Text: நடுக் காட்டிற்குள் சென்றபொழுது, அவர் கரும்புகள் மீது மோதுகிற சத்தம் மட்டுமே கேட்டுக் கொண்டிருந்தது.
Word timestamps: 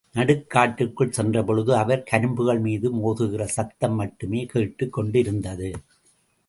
நடுக் 0.13 0.49
காட்டிற்குள் 0.49 1.13
சென்றபொழுது, 1.17 1.75
அவர் 1.75 2.03
கரும்புகள் 2.11 2.59
மீது 2.59 2.91
மோதுகிற 2.95 3.43
சத்தம் 3.43 3.95
மட்டுமே 3.95 4.45
கேட்டுக் 4.45 4.93
கொண்டிருந்தது. 4.93 5.71